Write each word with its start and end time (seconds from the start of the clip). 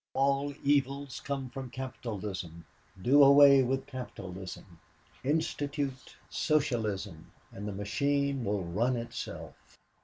All 0.15 0.51
evils 0.63 1.21
come 1.23 1.51
from 1.51 1.69
capitalism 1.69 2.65
do 2.99 3.21
away 3.23 3.61
with 3.61 3.85
capitalism, 3.85 4.79
institute 5.23 6.15
socialism, 6.27 7.31
and 7.51 7.67
the 7.67 7.71
machine 7.71 8.43
will 8.43 8.63
run 8.63 8.95
itself. 8.95 9.77